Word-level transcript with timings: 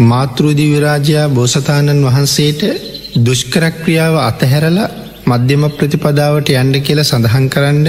මාතෘදිවිරාජයා 0.00 1.28
බෝසතාණන් 1.30 2.04
වහන්සේට 2.04 2.60
දුෂ්කරක්‍රියාව 3.18 4.16
අතහැරලා 4.20 4.88
මධ්‍යම 5.26 5.64
ප්‍රතිපදාවට 5.70 6.52
යන්ඩ 6.52 6.76
කියල 6.80 7.00
සඳහන් 7.02 7.46
කරන්න 7.48 7.86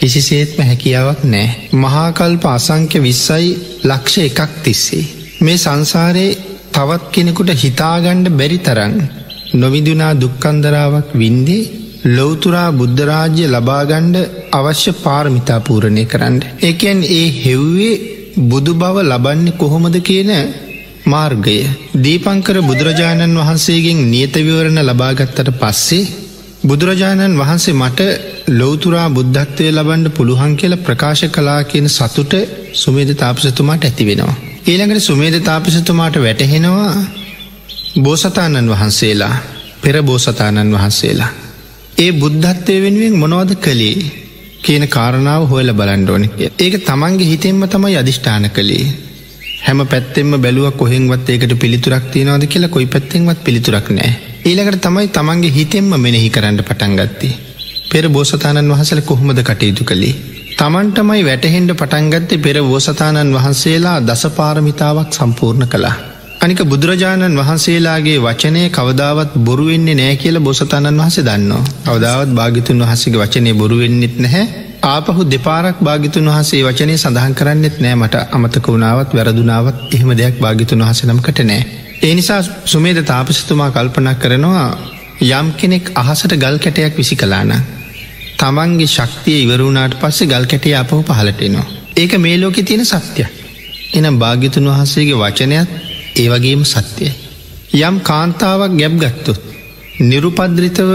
කිසිසේත්ම 0.00 0.60
හැකියාවක් 0.62 1.22
නෑ. 1.24 1.48
මහාකල්ප 1.74 2.44
අසංක්‍ය 2.48 2.98
විස්සයි 3.00 3.48
ලක්ෂ 3.84 4.18
එකක් 4.20 4.52
තිස්සේ. 4.62 5.08
මේ 5.40 5.56
සංසාරයේ 5.56 6.38
තවත් 6.72 7.10
කෙනෙකුට 7.10 7.50
හිතාගණ්ඩ 7.56 8.30
බැරි 8.32 8.60
තරන් 8.60 8.94
නොවිදුනා 9.54 10.12
දුක්කන්දරාවක් 10.14 11.10
වින්දේ 11.14 11.68
ලොවතුරා 12.06 12.70
බුද්ධරාජ්‍ය 12.72 13.44
ලබාගණ්ඩ 13.48 14.16
අවශ්‍ය 14.52 14.92
පාරමිතා 14.98 15.60
පූරණය 15.62 16.04
කරන්න. 16.04 16.38
එකැන් 16.62 17.02
ඒ 17.10 17.26
හෙව්වේ 17.40 17.94
බුදු 18.44 18.72
බව 18.74 18.96
ලබන්නේ 19.04 19.56
කොහොමද 19.56 19.96
කියන 20.02 20.32
මාර්ගය. 21.08 21.58
දීපංකර 21.98 22.56
බුදුරජාණන් 22.62 23.38
වහන්සේගෙන් 23.38 24.00
නියතවිවරණ 24.06 24.80
ලබාගත්තට 24.82 25.50
පස්සේ 25.56 26.08
බුදුරජාණන් 26.62 27.38
වහන්සේ 27.38 27.74
මට 27.74 28.00
ලෝතුරා 28.50 29.08
බුද්ධත්වය 29.10 29.70
ලබන්ඩ 29.70 30.08
පුළුවන් 30.10 30.54
කියල 30.56 30.74
ප්‍රකාශ 30.78 31.24
කලා 31.28 31.60
කියන 31.64 31.88
සතුට 31.88 32.32
සුමේද 32.74 33.10
තාපසතුමාට 33.14 33.84
ඇති 33.84 34.04
වෙනවා. 34.04 34.36
ඊළඟට 34.66 35.02
සුමේද 35.02 35.36
තාපසතුමාට 35.42 36.16
වැටහෙනවා 36.18 36.92
බෝසතාණන් 37.98 38.68
වහන්සේලා 38.68 39.34
පෙර 39.80 39.96
බෝසතාණන් 40.02 40.74
වහන්සේලා. 40.74 41.30
ඒ 41.96 42.10
බුද්ධත්වය 42.14 42.74
වෙනුවෙන් 42.80 43.14
මොනවද 43.16 43.52
කළේ 43.58 43.96
කියන 44.60 44.84
කාරණාව 44.88 45.42
හොයල 45.46 45.70
බලන්ඩෝනික. 45.72 46.34
ඒක 46.56 46.74
තමන්ගේ 46.82 47.26
හිතෙන්ම 47.26 47.62
තමයි 47.66 47.96
අධිෂ්ඨාන 47.96 48.50
කළේ. 48.50 48.86
හැම 49.58 49.80
පැත්තෙම 49.86 50.30
බැලුව 50.38 50.66
කොහෙන්වත් 50.74 51.28
ඒකට 51.28 51.54
පිළිතුරක් 51.56 52.04
තියනවාද 52.10 52.44
කියලා 52.46 52.68
කොයි 52.68 52.86
පැත්තෙන්වත් 52.86 53.40
පිළිතුරක් 53.44 53.88
නෑ. 53.90 54.10
ඊළඟට 54.44 54.80
තමයි 54.80 55.08
තමන්ගේ 55.10 55.50
හිතෙන්ම 55.50 55.90
මෙනෙහි 55.98 56.30
කරන්න 56.30 56.60
පටන්ගත්තේ. 56.62 57.32
පෙර 57.90 58.04
බෝසතාණන් 58.08 58.72
වහසල 58.72 59.00
කොහොමද 59.02 59.40
කටයුතු 59.42 59.84
කළේ. 59.84 60.14
තමන්ටමයි 60.58 61.24
වැටහෙන්ඩ 61.24 61.72
පටන්ගත්තේ 61.74 62.38
පෙර 62.40 62.56
බෝසතාණන් 62.64 63.34
වහන්සේලා 63.34 63.98
දසපාරමිතාවක් 64.02 65.10
සම්පූර්ණ 65.12 65.66
කළා. 65.66 65.96
අනික 66.40 66.62
බුදුරජාණන් 66.64 67.38
වහන්සේලාගේ 67.38 68.18
වචනය 68.20 68.64
කවදාවත් 68.70 69.32
බොරුවෙන්නේ 69.40 69.94
නෑ 69.94 70.16
කියල 70.16 70.40
බොසතාණන් 70.40 71.00
වහස 71.00 71.18
දන්නවා. 71.22 71.68
අවදාවත් 71.86 72.32
භාගිතුන් 72.32 72.82
වහසගේ 72.82 73.18
වචනය 73.18 73.54
බොරුවෙන්නෙත් 73.54 74.16
නැහැ 74.18 74.67
ආපහු 74.82 75.24
දෙපාරක් 75.26 75.78
භාගිතුන් 75.80 76.28
වහසේ 76.28 76.62
වචනය 76.62 76.94
සඳහන් 76.94 77.34
කරන්නෙත් 77.34 77.76
නෑ 77.78 77.94
මට 77.94 78.14
අමතක 78.32 78.66
වුණාවත් 78.66 79.14
වැරදුනාවත් 79.14 79.94
එහෙම 79.94 80.10
දෙයක් 80.12 80.36
භාගිතුන් 80.38 80.80
වහසනම්කට 80.80 81.40
නෑ. 81.42 81.62
ඒ 82.02 82.14
නිසා 82.14 82.42
සුමේද 82.64 83.02
තාපසතුමා 83.04 83.70
කල්පනා 83.70 84.14
කරනවා 84.14 84.68
යම් 85.30 85.48
කෙනෙක් 85.52 85.90
අහසට 85.94 86.32
ගල් 86.34 86.58
කැටයක් 86.58 86.96
විසි 86.96 87.16
කලාන. 87.16 87.52
තමන්ගේ 88.38 88.86
ශක්තිය 88.88 89.42
ඉවරුණාට 89.42 89.94
පස්සේ 89.96 90.26
ගල් 90.26 90.46
කැටේ 90.46 90.76
අපහු 90.76 91.02
පහලටෙනවා. 91.04 91.66
ඒක 91.96 92.12
මේ 92.16 92.36
ලෝකෙ 92.36 92.62
තියෙන 92.62 92.84
සත්‍යය. 92.86 93.26
එනම් 93.94 94.16
භාග්‍යතුන් 94.16 94.66
වහන්සේගේ 94.66 95.16
වචනයත් 95.16 95.68
ඒවගේම 96.16 96.62
සත්‍යයයි. 96.66 97.12
යම් 97.78 97.96
කාන්තාවක් 98.00 98.72
ගැබ් 98.74 98.94
ගත්තොත්. 98.96 99.40
නිරුපද්‍රිතව 100.00 100.90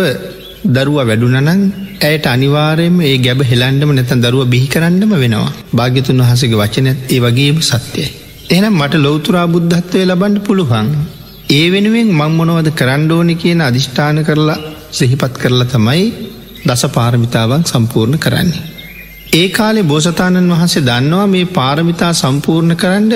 දරුව 0.66 0.98
වැඩුනනං 1.00 1.83
ඇයට 2.04 2.26
අනිවාරයම 2.26 2.96
ඒ 3.02 3.16
ගැබ 3.20 3.42
හෙලන්ඩම 3.44 3.92
නැතන් 3.92 4.24
දරුව 4.24 4.44
බිහි 4.48 4.68
කරන්නම 4.68 5.14
වෙනවා 5.16 5.52
භාග්‍යතුන් 5.74 6.22
වහසගේ 6.22 6.60
වචනත් 6.62 7.00
ඒ 7.10 7.20
වගේම 7.20 7.58
සත්‍යයයි. 7.62 8.08
එනම් 8.50 8.74
මට 8.74 8.96
ලෝතුරා 8.98 9.48
බුද්ධත්වය 9.48 10.02
ලබන්ඩ 10.04 10.40
පුළුවන්. 10.40 10.90
ඒ 11.50 11.66
වෙනුවෙන් 11.72 12.10
මංමොනවද 12.12 12.70
කරණ්ඩෝනි 12.72 13.36
කියන 13.36 13.62
අධිෂ්ඨාන 13.62 14.20
කරලා 14.22 14.60
සිහිපත් 14.92 15.36
කරලා 15.36 15.68
තමයි 15.68 16.04
දස 16.66 16.84
පාරමිතාවන් 16.90 17.64
සම්පූර්ණ 17.64 18.18
කරන්නේ. 18.18 18.64
ඒ 19.34 19.48
කාලේ 19.50 19.84
බෝසතාණන් 19.84 20.52
වහන්සේ 20.52 20.84
දන්නවා 20.84 21.28
මේ 21.28 21.46
පාරමිතා 21.52 22.14
සම්පූර්ණ 22.16 22.76
කරන්න 22.76 23.12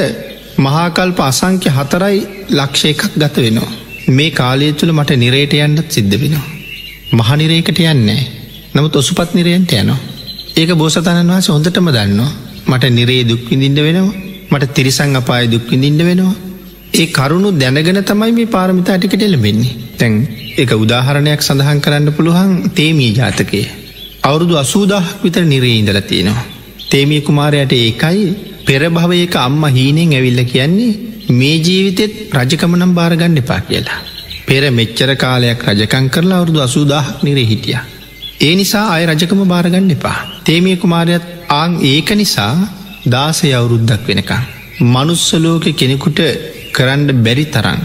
මහාකල්ප 0.60 1.20
අසංක්‍ය 1.22 1.70
හතරයි 1.70 2.18
ලක්ෂ 2.52 2.84
එකක් 2.86 3.04
ගත 3.16 3.36
වෙනවා. 3.38 3.72
මේ 4.10 4.32
කාලය 4.32 4.74
තුළ 4.74 4.94
මට 4.94 5.18
නිරේට 5.18 5.54
යන්නත් 5.60 5.88
සිද්ධ 5.90 6.18
වෙනවා. 6.18 6.48
මහනිරේකට 7.14 7.80
යන්නේ 7.86 8.22
නමුත් 8.78 8.96
ඔසුපත් 8.96 9.32
නිරයන්ට 9.34 9.72
යනවා. 9.74 10.00
ඒක 10.56 10.72
බෝසතාණන් 10.76 11.32
වහස 11.32 11.48
හොඳටම 11.50 11.88
දන්නවා 11.90 12.32
මට 12.68 12.90
නිරේ 12.92 13.22
දුක්විඳින්ට 13.26 13.80
වෙනවා 13.82 14.14
මට 14.52 14.74
තිරිසං 14.74 15.16
අපාය 15.16 15.48
දුක්විඳින්ට 15.48 16.04
වෙනවා. 16.04 16.36
ඒ 16.94 17.08
කරුණු 17.10 17.50
දැනගෙන 17.54 18.00
තමයි 18.04 18.32
මේ 18.32 18.48
පාරමිතා 18.48 18.98
ටිකට 18.98 19.24
එලබෙන්නේ. 19.24 19.74
තැන් 19.98 20.14
එක 20.58 20.72
උදාහරණයක් 20.76 21.42
සඳහන් 21.42 21.82
කරන්න 21.82 22.14
පුළුවන් 22.14 22.54
තේමී 22.72 23.12
ජාතකය. 23.14 23.62
අවුරුදු 24.24 24.56
අසූදාහක් 24.58 25.24
විතර 25.24 25.44
නිරේ 25.46 25.76
ඉඳල 25.76 26.00
තියෙනවා. 26.04 26.46
තේමිය 26.90 27.22
කුමාරයට 27.22 27.74
ඒකයි 27.76 28.24
පෙරභවයක 28.66 29.36
අම්ම 29.38 29.64
හීනෙන් 29.72 30.14
ඇවිල්ල 30.14 30.42
කියන්නේ 30.46 30.98
මේ 31.32 31.58
ජීවිතෙත් 31.60 32.16
රජකමනම් 32.34 32.96
භාරගන්න 32.96 33.38
එපා 33.38 33.62
කියලා. 33.62 34.00
පෙර 34.48 34.64
මෙච්චර 34.72 35.12
කාලයක් 35.18 35.62
රජකං 35.70 36.10
කරලා 36.10 36.40
අවුරුදු 36.40 36.62
අසූදාහක් 36.62 37.24
නිරේ 37.24 37.46
හිටිය. 37.46 37.80
ඒ 38.40 38.56
නිසා 38.56 38.88
අය 38.96 39.04
රජකම 39.06 39.40
භාරගන්න 39.52 39.94
එපා. 39.94 40.18
තේමිය 40.46 40.76
කුමාරයත් 40.82 41.24
ආං 41.52 41.72
ඒක 41.84 42.10
නිසා 42.16 42.52
දාසය 43.06 43.48
අවුරුද්දක් 43.60 44.04
වෙනකං. 44.08 44.44
මනුස්සලෝක 44.86 45.66
කෙනෙකුට 45.74 46.20
කරන්න 46.72 47.24
බැරි 47.26 47.46
තරන් 47.46 47.82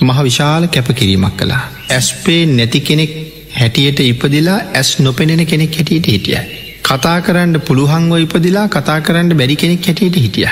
මහ 0.00 0.18
විශාල 0.22 0.64
කැපකිරීමක් 0.68 1.34
කලා. 1.38 1.62
ඇස්පේ 1.90 2.42
නැති 2.48 2.80
කෙනෙක් 2.80 3.12
හැටියට 3.52 4.00
ඉපදිලා 4.02 4.60
ඇස් 4.72 4.90
නොපෙනෙන 5.00 5.42
කෙනෙක් 5.46 5.74
හැටියට 5.74 6.06
හිටිය. 6.06 6.38
කතා 6.84 7.18
කරන්න 7.20 7.56
පුළුහන්ව 7.60 8.14
ඉපදිලා 8.18 8.66
කතා 8.68 9.00
කරන්න 9.00 9.34
බැරි 9.34 9.56
කෙනෙක් 9.56 9.82
හැටියට 9.82 10.16
හිටිය. 10.16 10.48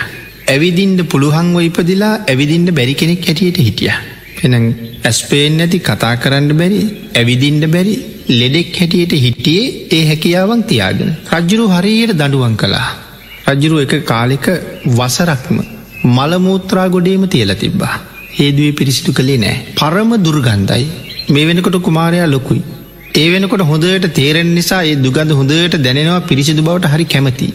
ඇවිදින්ට 0.48 1.06
පුළුහන්ව 1.12 1.56
ඉපදිලා 1.60 2.12
ඇවිදින්ට 2.24 2.70
බැරි 2.72 2.94
කෙනෙක් 2.94 3.22
හැටියට 3.24 3.58
හිටිය. 3.60 3.94
එන 4.44 4.54
ඇස්පේෙන් 5.04 5.56
නැති 5.56 5.78
කතා 5.80 6.14
කරන්න 6.16 6.52
බැරි 6.54 6.82
ඇවිදින්ට 7.14 7.70
බැරි 7.70 7.96
ලෙඩෙක් 8.30 8.76
හැටියට 8.76 9.12
හිටියේ 9.16 9.66
ඒ 9.90 10.04
හැකියාවන් 10.06 10.62
තියාගෙන. 10.64 11.10
රජ්ජුරු 11.32 11.66
හරියට 11.68 12.12
දඩුවන් 12.12 12.54
කළා. 12.56 12.88
රජ්ජුරු 13.46 13.76
එක 13.78 13.92
කාලෙක 14.04 14.46
වසරක්ම 14.90 15.58
මළමූත්‍රා 16.08 16.86
ගොඩේම 16.88 17.24
තියල 17.28 17.52
තිබ්බා. 17.54 17.94
ඒදුවේ 18.36 18.72
පිරිසිදු 18.72 19.12
කළේ 19.12 19.38
නෑ. 19.38 19.56
පරම 19.74 20.10
දුර්ගන්ධයි 20.18 20.86
මේ 21.28 21.46
වෙනකොට 21.46 21.76
කුමාරයා 21.82 22.26
ලොකුයි. 22.26 22.62
ඒ 23.14 23.28
වෙනකොට 23.30 23.62
හොඳට 23.62 24.06
තේරෙන් 24.12 24.50
නිසා 24.54 24.82
ඒ 24.82 24.96
දුගඳ 24.96 25.32
හොඳට 25.32 25.76
දැනෙනවා 25.78 26.20
පිරිසිදු 26.22 26.62
බවට 26.62 26.92
හරි 26.92 27.06
කැමති. 27.06 27.48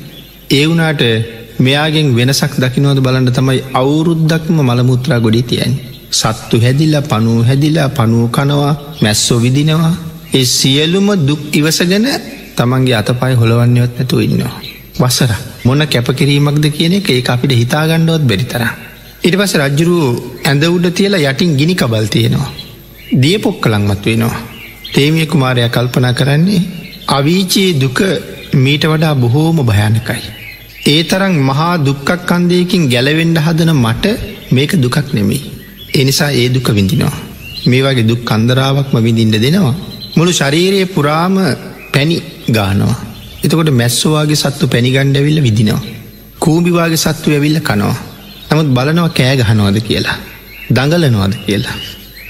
ඒ 0.52 0.66
වුනාට 0.66 1.04
මෙයාගෙන් 1.60 2.08
වෙනසක් 2.16 2.54
දකිනවද 2.56 3.00
බලන්න 3.00 3.28
තමයි 3.32 3.60
අවුරුද්දක්ම 3.74 4.58
මළමුත්‍රා 4.62 5.20
ගොඩි 5.20 5.44
තියන්. 5.44 5.74
සත්තු 6.12 6.56
හැදිල්ලා 6.60 7.04
පනූ 7.04 7.38
හැදිලා 7.44 7.90
පනුව 7.90 8.24
කනවා 8.30 8.74
මැස්සෝ 9.02 9.40
විදිනවා. 9.42 9.94
ඒ 10.32 10.46
සියලුම 10.48 11.08
දුක් 11.28 11.42
ඉවසගෙන 11.52 12.06
තමන්ගේ 12.58 12.96
අතපයි 12.96 13.34
හොළවන්නවත් 13.34 13.94
නැතු 13.98 14.20
ඉන්නවා. 14.20 14.54
වසර 14.98 15.32
මොන 15.66 15.82
කැපකිරීමක්ද 15.86 16.66
කියන 16.70 16.94
එක 16.94 17.10
ඒ 17.10 17.24
අපිට 17.28 17.54
හිතාගණ්ඩුවත් 17.54 18.24
බැරිතර. 18.24 18.64
ඉට 19.22 19.36
පස 19.36 19.54
රජ්ජුරුව 19.60 20.04
ඇඳ 20.44 20.64
උඩ 20.68 20.88
තියලා 20.92 21.24
යටින් 21.26 21.52
ගිනි 21.60 21.76
කබල් 21.76 22.08
තියෙනවා. 22.08 22.52
දිය 23.14 23.38
පොක්කලංමත් 23.40 24.06
වෙනවා. 24.06 24.42
තේමිය 24.94 25.26
කුමාරය 25.26 25.68
කල්පනා 25.70 26.14
කරන්නේ 26.14 26.62
අවීචයේ 27.10 27.76
දුක 27.76 28.00
මීට 28.56 28.84
වඩා 28.86 29.14
බොහෝම 29.16 29.60
භයනකයි. 29.64 30.22
ඒ 30.86 31.02
තරං 31.04 31.36
මහා 31.42 31.74
දුක්කක් 31.80 32.10
කන්දයකින් 32.26 32.90
ගැලවෙන්ඩ 32.90 33.38
හදන 33.38 33.72
මට 33.76 34.06
මේක 34.52 34.72
දුකක් 34.76 35.08
නෙමෙයි. 35.14 35.42
එනිසා 35.94 36.32
ඒ 36.34 36.50
දුක 36.50 36.68
විඳිනවා. 36.70 37.16
මේ 37.66 37.82
වගේ 37.84 38.08
දුක් 38.08 38.22
කන්දරාවක්ම 38.26 38.96
විඳින්ට 39.00 39.38
දෙනවා. 39.38 39.91
මුළු 40.16 40.32
ශරීරයේ 40.32 40.88
පුරාම 40.88 41.36
පැණි 41.94 42.18
ගානවා. 42.50 42.96
එතකොට 43.44 43.72
මැස්සවාගේ 43.74 44.42
සත්තු 44.44 44.68
පැණිගණ්ඩවිල්ල 44.68 45.40
විදිනවා. 45.42 45.82
කූබිවාගේ 46.40 47.04
සත්තු 47.06 47.32
ඇවිල්ල 47.32 47.60
කනවා. 47.62 47.96
නමුත් 48.50 48.70
බලනවා 48.70 49.10
කෑ 49.12 49.36
ගහනවාද 49.38 49.80
කියලා. 49.82 50.18
දඟලනවාද 50.70 51.34
කියලා. 51.46 51.78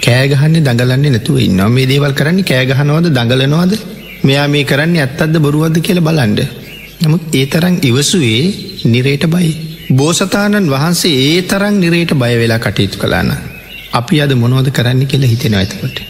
කෑගහන්නේ 0.02 0.62
දඟලන්නේ 0.62 1.12
නැතුව 1.12 1.38
ඉන්නවා 1.40 1.70
මේ 1.70 1.88
දේවල් 1.88 2.14
කරන්නේ 2.14 2.46
කෑගහනවද 2.46 3.08
දඟලනවාද 3.10 3.74
මෙයා 4.24 4.48
මේ 4.48 4.64
කරන්නේ 4.64 5.04
ඇත්තත්ද 5.04 5.36
බොරුවද 5.40 5.78
කියල 5.80 6.00
බලන්ඩ. 6.02 6.40
නමුත් 7.02 7.36
ඒ 7.36 7.46
තරං 7.48 7.76
ඉවසුවේ 7.82 8.42
නිරේට 8.86 9.26
බයි. 9.28 9.52
බෝසතාණන් 9.92 10.72
වහන්සේ 10.74 11.16
ඒ 11.26 11.42
තරං 11.44 11.76
නිරේට 11.80 12.14
බය 12.16 12.34
වෙලා 12.42 12.60
කටයුතු 12.60 12.98
කලාන. 12.98 13.30
අපි 13.94 14.22
අද 14.24 14.34
මොනවද 14.36 14.70
කරන්න 14.72 15.08
කියලා 15.08 15.32
හිතෙන 15.34 15.56
ඇතකොට. 15.56 15.98